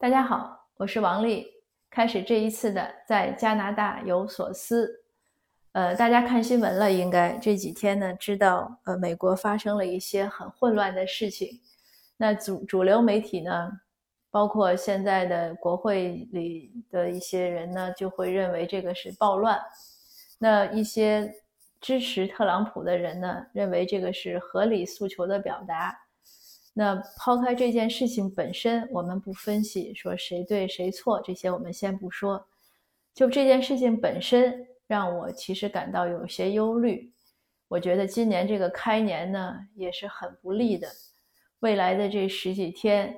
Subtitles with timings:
[0.00, 1.46] 大家好，我是王丽。
[1.90, 5.04] 开始这一次的在加拿大有所思。
[5.72, 11.60] 呃，大家看新闻了，应该这几天呢知道，呃，美国发生了一些很混乱的事情。
[12.16, 13.70] 那主主流媒体呢，
[14.30, 19.60] 包括现在的国会里的一些人呢，就会认为这个是暴乱。
[20.38, 21.30] 那一些
[21.78, 25.94] 支持特朗普的人呢，认为这个是合理诉求的表达。
[26.72, 32.46] 那抛开这件事情本身，我们不分析说谁对谁错，这些我们先不说。
[33.12, 37.12] 就这件事情本身，让我其实感到有些忧虑。
[37.68, 40.88] 我觉得今年这个开年呢，也是很不利的。
[41.58, 43.14] 未来的这十几天，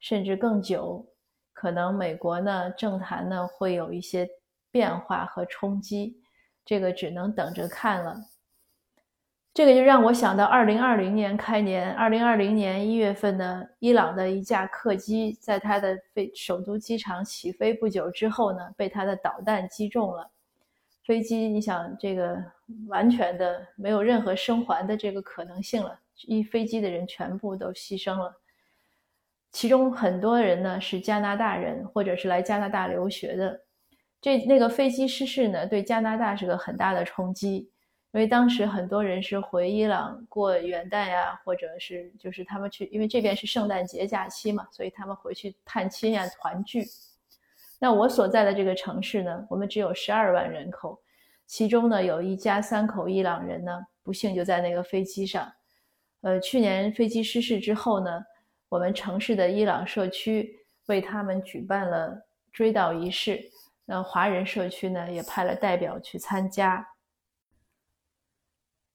[0.00, 1.06] 甚至更久，
[1.52, 4.28] 可能美国呢政坛呢会有一些
[4.70, 6.20] 变化和冲击，
[6.64, 8.16] 这个只能等着看了。
[9.56, 20.30] 这个就让我想到，二零二零年开年，二零二零年一月份呢，伊朗的一架客机在它的飞首都机场起飞不久之后呢，被它的导弹击中了。
[21.06, 22.36] 飞机，你想这个
[22.88, 28.30] 完全的没有任何生还的这个可能性了，一飞机的人全部都牺牲了，
[29.52, 33.58] 其中很多人呢是加拿大人或者是来加拿大留学的。
[34.20, 37.70] 这那个飞机失事呢，对加拿大是个很大的冲击。
[38.16, 46.86] 因为当时很多人是回伊朗过元旦呀，或者是就是他们去，因为这边是圣诞节假期嘛，所以他们回去探亲呀、团聚。
[47.78, 50.98] 那我所在的这个城市呢，我们只有十二万人口，
[51.44, 55.52] 其中呢有一家三口伊朗人呢，不幸就在那个飞机上。
[56.22, 58.24] 呃，去年飞机失事之后呢，
[58.70, 62.18] 我们城市的伊朗社区为他们举办了
[62.50, 63.38] 追悼仪式，
[63.84, 66.82] 那华人社区呢也派了代表去参加。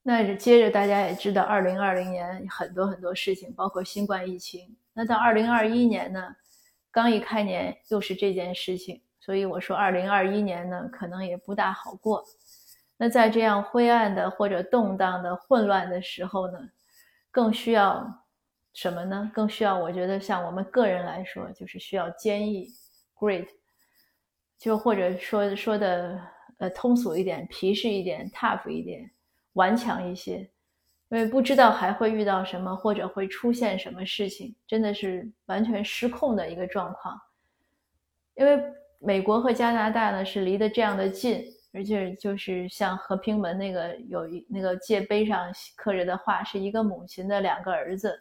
[0.03, 4.75] 那接着大家也知道，二零二零年很多很多事情，包括新冠疫情。
[4.93, 6.35] 那到二零二一年呢，
[6.89, 12.25] 刚一开年又是这件事情，所以我说二零二一年呢，可能也不大好过。
[12.97, 16.57] 那在这样灰暗的或者动荡的混乱的时候呢，
[17.29, 18.25] 更需要
[18.73, 19.31] 什么呢？
[19.33, 22.67] 更需要我觉得像我们个人来说，就是需要坚毅
[23.15, 23.47] ，great，
[24.57, 26.19] 就或者说说的
[26.57, 29.11] 呃通俗一点，皮实一点，tough 一点。
[29.53, 30.37] 顽强一些，
[31.09, 37.19] 因为不知道还会遇到什么，或者会出现什么事情，真的是完全失控的一个状况。
[38.35, 38.61] 因为
[38.99, 48.17] 美国和加拿大呢是离得这样的近，而且就是像和平门那个有一那个界碑上刻着的话，是一个母亲的两个儿子。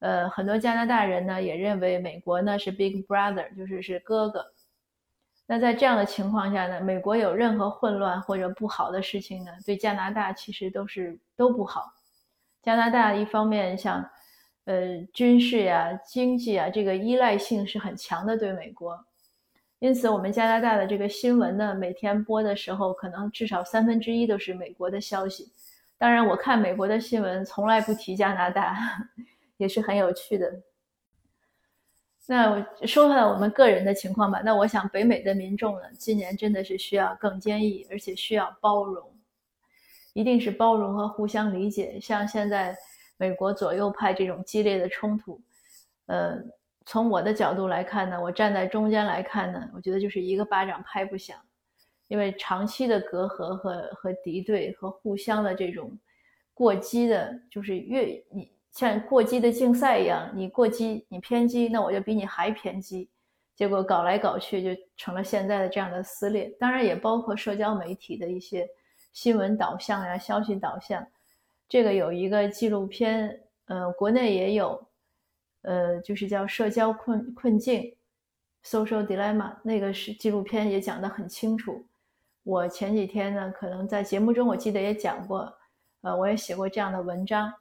[0.00, 4.44] 呃，很多加拿大人呢也认为美国呢是 Big Brother，就是是哥哥。
[5.50, 11.90] 那在这样的情况下呢，美国有任何混乱或者不好的事情呢，对加拿大其实都是都不好。
[12.62, 14.06] 加拿大一方面像，
[14.66, 19.02] 呃，军事呀、经济啊，这个依赖性是很强的对美国。
[19.78, 25.50] 因此，我们加拿大的这个新闻呢，每天播的时候，可能至少三分之一都是美国的消息。
[25.96, 28.76] 当然，我看美国的新闻从来不提加拿大，
[29.56, 30.52] 也是很有趣的。
[32.30, 34.42] 那我说下我们个人的情况吧。
[34.44, 39.02] 那我想，北美的民众呢，今年真的是需要更坚毅，而且需要包容，
[40.12, 41.98] 一定是包容和互相理解。
[41.98, 42.76] 像现在
[43.16, 45.40] 美国左右派这种激烈的冲突，
[46.04, 46.36] 呃，
[46.84, 51.34] 从我的角度来看呢，我站在中间来看呢，我觉得就是一个巴掌拍不响，
[52.08, 55.98] 因为长期的隔阂和和敌对和互相的这种
[56.52, 58.52] 过激的，就是越你。
[58.72, 63.10] 像过激的竞赛一样，你过激，你偏激，那我就比你还偏激。
[63.56, 66.48] 结果搞来搞去，就成了现在的这样的撕裂。
[66.60, 68.68] 当然，也包括社交媒体的一些
[69.12, 71.04] 新闻导向呀、消息导向。
[71.68, 74.86] 这个有一个纪录片，呃，国内也有，
[75.62, 77.82] 呃，就是叫《社交困困境》
[78.64, 81.84] （Social Dilemma），那个是纪录片也讲得很清楚。
[82.44, 85.52] 我前几天呢，可能在节目中我记得也讲过，
[86.02, 87.52] 呃，我也写过这样的文章。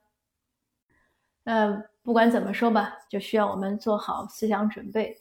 [1.50, 5.18] 那不管怎么说吧，就需要我们做好思想准备，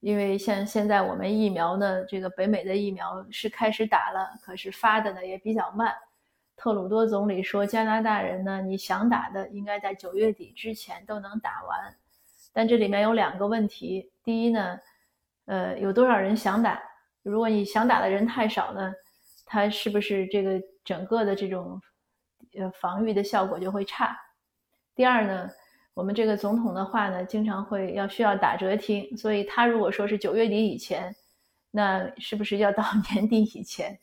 [0.00, 5.94] 因为像现在我们疫苗呢，这个北美的疫苗是开始打了，可是发的呢也比较慢。
[6.56, 11.94] 特鲁多总理说，加拿大人呢，你想打的应该在九月底之前都能打完。
[12.52, 14.76] 但这里面有两个问题，第一呢，
[15.46, 16.82] 呃，有多少人想打？
[17.22, 18.92] 如果你想打的人太少呢，
[19.46, 21.80] 它是不是这个整个的这种
[22.58, 24.18] 呃防御的效果就会差？
[24.96, 25.48] 第二呢？
[25.94, 31.14] 我们这个总统的话呢，经常会要需要打折听，所以他如果说是九月底以前，
[31.70, 33.98] 那是不是要到 年底以前？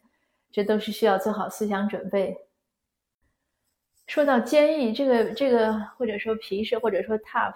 [0.51, 2.37] 这都是需要做好思想准备。
[4.07, 7.55] 说到坚毅，这个这个或者说皮实或者说 tough，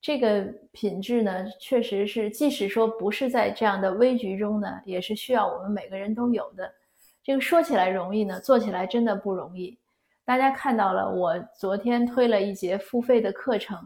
[0.00, 0.42] 这个
[0.72, 6.72] 品质呢，确实是，即使说不是在这样的危局中呢，也是需要我们每个人都有的。
[7.22, 9.78] 这个说起来容易呢，做起来真的不容易。
[10.24, 13.78] 大家看到了，我昨天推了一节付费的课程，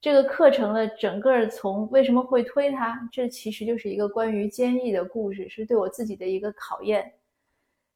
[0.00, 7.12] 这个课程的整个从为什么会推它，这其实就是一个关于坚毅的故事，是对我自己的一个考验。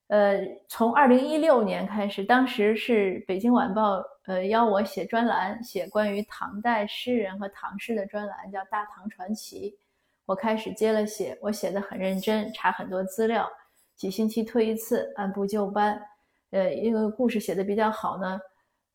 [0.08, 0.38] 呃，
[0.68, 4.02] 从二零一六年开始，当时是北京晚报。
[4.26, 9.70] 呃，邀我写专栏，写关于唐代诗人和唐诗的专栏，叫《大唐传奇》。
[10.26, 13.50] 我开始接了写，我写的很认真，查很多资料，
[13.96, 16.00] 几星期推一次，按部就班。
[16.52, 18.40] 呃，因为故事写的比较好呢，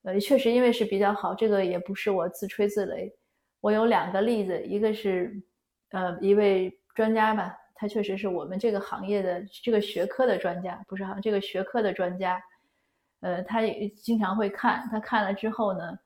[0.03, 3.11] 呃，确实因为是比较好，这个也不是我自吹自擂。
[3.61, 5.35] 我有两个例子，一个是，
[5.89, 12.41] 呃，一位专家吧，他确实是我们这个行业的这个学科的专家，不是哈，这个学科的专家。
[13.21, 15.97] 呃，他也经常会看，他看了之后呢，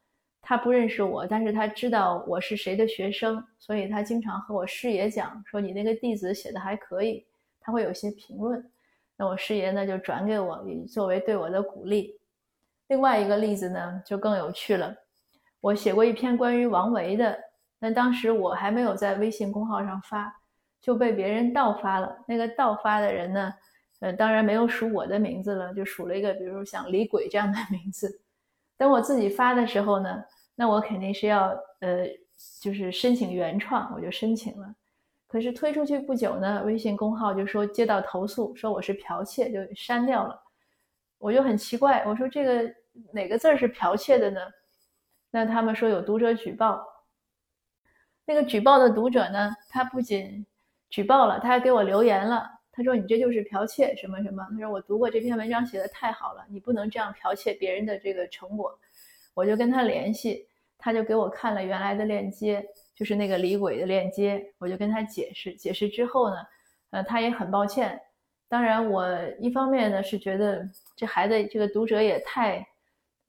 [0.42, 7.26] 他不认识我，但是他知道我是谁的学生，所以他经常和我师爷讲说你那个弟子写的还可以，
[7.60, 8.66] 他会有些评论，
[9.22, 12.20] 那我师爷呢就转给我，作为对我的鼓励。
[12.88, 14.96] 另外一个例子呢就更有趣了，
[15.60, 17.38] 我写过一篇关于王维的，
[17.78, 20.36] 那当时我还没有在微信公号上发，
[20.82, 23.54] 就被别人盗发了，那个盗发的人呢。
[24.00, 28.24] 呃，当然没有数我的名字了，就数了一个，比如像李鬼这样的名字。
[28.76, 30.24] 等我自己发的时候呢，
[30.56, 31.50] 那我肯定是要
[31.82, 32.08] 呃，
[32.60, 34.74] 就是申请原创，我就申请了。
[35.32, 40.38] 可是推出去不久呢，微信公号就说接到投诉，说我是剽窃，就删掉了。
[41.20, 42.70] 我就很奇怪，我说这个
[43.14, 44.42] 哪个字儿是剽窃的呢？
[45.30, 46.86] 那他们说有读者举报。
[48.26, 50.46] 那个举报的读者呢，他不仅
[50.90, 52.46] 举报了，他还给我留言了。
[52.74, 58.78] 他说：“你这就是剽窃什么什么？”他说：“我读过这篇文章，写的太好了，你不能这样剽窃别人的这个成果。”
[59.34, 60.46] 我就跟他联系，
[60.78, 62.66] 他就给我看了原来的链接，
[62.96, 64.54] 就是那个李鬼的链接。
[64.58, 66.36] 我就跟他解释，解释之后呢，
[66.92, 68.00] 呃，他也很抱歉。
[68.48, 69.08] 当然，我
[69.40, 72.68] 一方面呢是觉得这孩子这个读者也太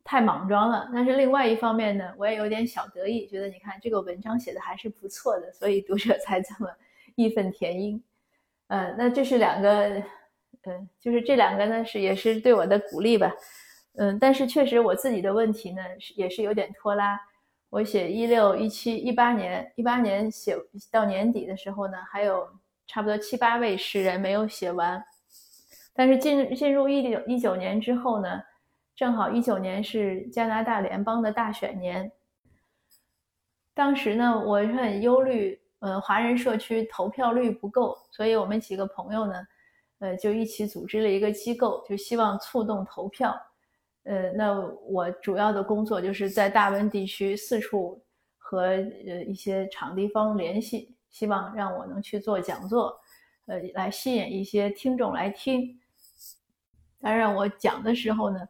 [0.03, 6.69] 太莽撞了，但是另外一方面呢，我也有点小得意，觉得你看这个文章写的还是不错的，所以读者才这么
[7.15, 8.03] 义愤填膺。
[8.67, 10.03] 呃，那这是两个，
[10.65, 13.33] 嗯，就是这两个呢是也是对我的鼓励吧，
[13.95, 17.21] 嗯，但是确实我自己的问题呢是也是有点拖拉。
[17.73, 20.55] 我写一六一七一八年，一八年写
[20.91, 22.47] 到年底的时候呢，还有
[22.87, 25.03] 差不多七八位诗人没有写完。
[25.95, 28.43] 但是进进入一九一九年之后呢，
[28.95, 32.13] 正好一九年是加拿大联邦的大选年，
[33.73, 35.59] 当时呢我是很忧虑。
[35.79, 39.35] 呃，华人社区投票率不够，所以我们几个朋友呢，
[39.99, 43.35] 呃，就一起组织了一个机构，就希望促动投票。
[44.05, 44.53] 呃，那
[44.89, 48.03] 我主要的工作就是在大温地区四处
[48.39, 52.99] 和呃一些场地方联系，希望让我能去做讲座，
[53.47, 55.79] 呃，来吸引一些听众来听。
[57.01, 58.41] 当然，我讲的时候呢，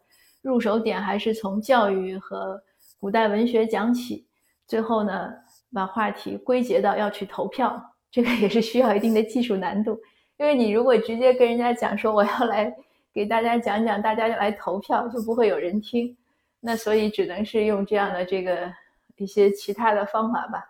[0.40, 2.62] 入手点还是从教育和
[2.99, 4.26] 古代文学讲起，
[4.66, 5.32] 最后呢。
[5.75, 9.99] 把话题归结到要去投票，这个也是需要一定的技术难度。
[10.37, 12.70] 因为你如果直接跟人家讲说我要来
[13.12, 16.17] 给大家讲讲，大家来投票，就不会有人听。
[16.61, 18.73] 那所以只能是用这样的这个
[19.17, 20.64] 一些其他的方法吧。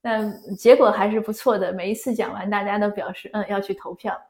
[0.00, 4.20] 那结果还是不错的，每一次讲完，大家都表示嗯要去投票。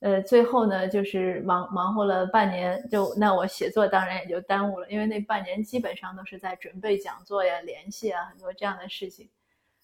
[0.00, 9.28] 呃，最后呢就是忙忙活了半年，就那我写作当然也就耽误了，因为那半年基本上都是在准备讲座呀、联系啊很多这样的事情。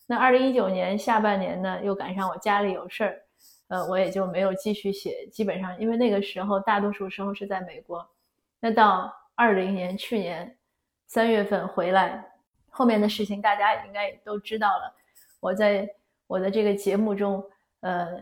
[0.06, 3.22] 那二零一九年下半年呢，又赶上我家里有事儿，
[3.70, 5.26] 呃，我也就没有继续写。
[5.32, 8.04] 基本上，因为那个时候大多数时候是在美国。
[8.58, 10.58] 那到二零年去年
[11.06, 12.22] 三月份回来，
[12.68, 14.92] 后面的事情大家应该也都知道了。
[15.38, 15.88] 我在
[16.26, 17.42] 我的这个节目中，
[17.80, 18.20] 呃，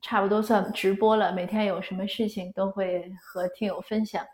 [0.00, 4.26] 差不多算直播了，每天有什么事情都会和听友分享。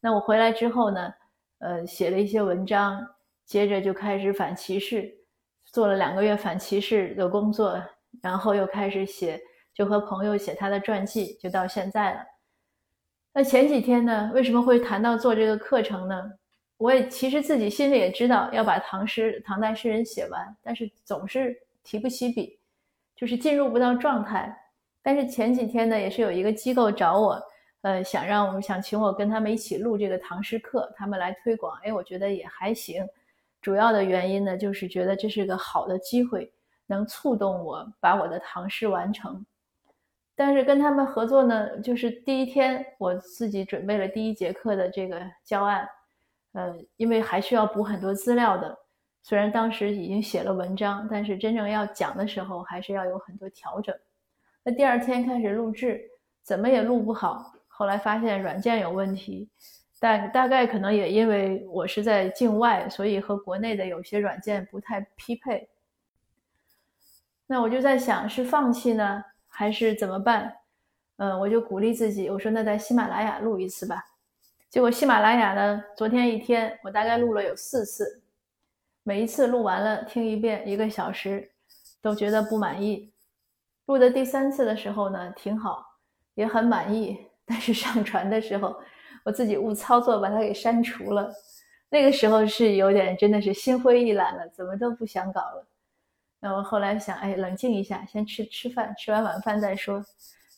[0.00, 1.14] 那我回来之后呢，
[1.60, 3.02] 呃，写了一些文章，
[3.46, 5.12] 接着就开始反歧视。
[5.64, 7.82] 做了两个月反歧视的工作，
[8.22, 9.42] 然后又开始写，
[9.74, 12.20] 就和朋友写他的传记，就到现在了。
[13.32, 16.32] 那前几天呢，为什么会谈到做这个课程呢？
[16.76, 22.58] 我也其实自己心里也知道要把唐诗、唐代诗人写完，但是总是提不起笔，
[23.16, 24.56] 就是进入不到状态。
[25.02, 27.42] 但是前几天呢，也是有一个机构找我，
[27.82, 31.78] 呃，想让我们想请我跟他们一起录这个唐诗课，他们来推广。
[31.84, 33.06] 哎，我觉得也还行。
[33.60, 36.52] 主要的原因呢，就是觉得这是个好的机会，
[36.86, 39.44] 能触动我把我的唐诗完成。
[40.36, 45.88] 但是跟他们合作呢，就是第一天我自己准备了第一节课的这个教案，
[46.52, 48.76] 呃，因为还需要补很多资料的，
[49.22, 53.94] 虽然当时已经写了文章，但是真正要讲的时候，还是要有很多调整。
[54.64, 56.00] 那第二天开始录制，
[56.42, 57.52] 怎么也录不好。
[57.68, 59.48] 后来发现软件有问题，
[60.00, 65.68] 但大概可能也因为我是在境外，所以和国内的有些软件不太匹配。
[67.46, 69.24] 那我就在想，是放弃呢，
[69.54, 70.52] 还是怎么办？
[71.16, 74.04] 嗯，我就鼓励自己，我说那在喜马拉雅录一次吧。
[74.68, 78.20] 结果喜马拉雅呢，昨天一天我大概录了有四次。
[79.04, 81.52] 每一次录完了，听一遍一个小时，
[82.02, 83.12] 都觉得不满意。
[83.86, 85.86] 录的第三次的时候呢，挺好，
[86.34, 87.16] 也很满意。
[87.46, 88.74] 但是上传的时候，
[89.24, 91.32] 我自己误操作把它给删除了。
[91.90, 95.64] 那个时候是有点真的是心灰意懒了，怎么都不想搞了。
[96.44, 100.04] 那我后来想，哎，冷静一下，先吃吃饭，吃完晚饭再说。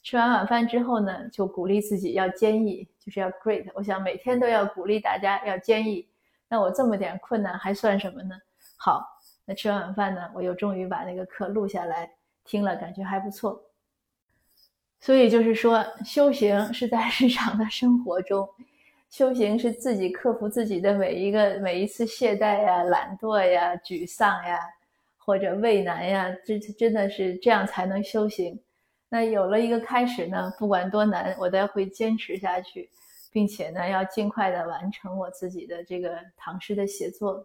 [0.03, 3.65] 吃完晚饭之后呢，就鼓励自己要坚毅，就是要 great。
[3.73, 6.05] 我想每天都要鼓励大家要坚毅。
[6.49, 8.35] 那我这么点困难还算什么呢？
[8.77, 9.01] 好，
[9.45, 12.11] 那吃完晚饭呢，我又终于把那个课录下来
[12.45, 13.63] 听了，感觉还不错。
[14.99, 18.49] 所以就是说，修行是在日常的生活中，
[19.09, 24.59] 修行是自己克服自己的每一个每一次懈怠呀、懒惰呀、沮丧呀，
[25.27, 28.59] 或者畏难呀，这真的是这样才能修行。
[29.11, 32.89] 那有了一个开始呢，不管多难，我都会坚持下去。
[33.33, 37.45] 并且呢，要尽快的完成我自己的这个唐诗的写作。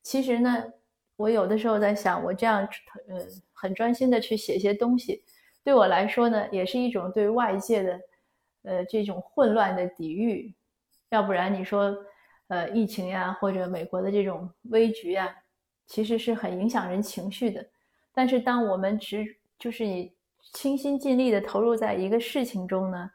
[0.00, 0.64] 其实呢，
[1.16, 2.60] 我有的时候在想，我这样
[3.08, 3.18] 呃
[3.52, 5.24] 很专心的去写一些东西，
[5.64, 8.00] 对我来说呢，也是一种对外界的
[8.62, 10.54] 呃这种混乱的抵御。
[11.08, 11.92] 要不然你说，
[12.46, 15.36] 呃疫情呀，或者美国的这种危局呀，
[15.86, 17.66] 其实是很影响人情绪的。
[18.12, 19.24] 但是当我们只
[19.58, 20.14] 就是你
[20.52, 23.10] 倾心尽力的投入在一个事情中呢？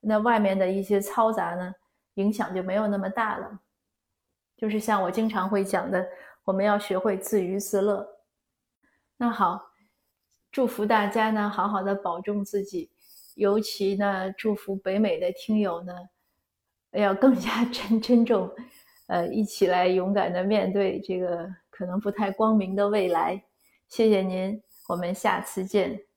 [0.00, 1.74] 那外面的一些嘈杂呢，
[2.14, 3.60] 影响就没有那么大了。
[4.56, 6.06] 就是像我经常会讲的，
[6.44, 8.06] 我们要学会自娱自乐。
[9.18, 9.72] 那好，
[10.50, 12.90] 祝福大家呢，好好的保重自己。
[13.36, 15.94] 尤其呢，祝福北美的听友呢，
[16.92, 18.50] 要更加 珍珍重，
[19.06, 21.48] 呃，一起来勇敢的面对这个
[21.80, 23.42] 可能不太光明的未来。
[23.88, 26.09] 谢谢您，我们下次见。